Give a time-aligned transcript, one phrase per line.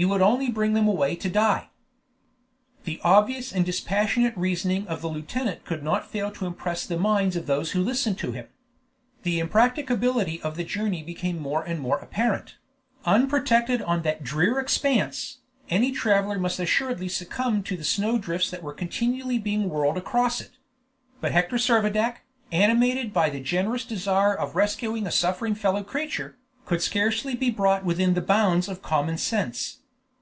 [0.00, 1.70] you would only bring them away to die."
[2.84, 7.34] The obvious and dispassionate reasoning of the lieutenant could not fail to impress the minds
[7.34, 8.46] of those who listened to him;
[9.24, 12.58] the impracticability of the journey became more and more apparent;
[13.04, 15.38] unprotected on that drear expanse,
[15.68, 20.40] any traveler must assuredly succumb to the snow drifts that were continually being whirled across
[20.40, 20.50] it.
[21.20, 22.18] But Hector Servadac,
[22.52, 27.84] animated by the generous desire of rescuing a suffering fellow creature, could scarcely be brought
[27.84, 29.74] within the bounds of common sense.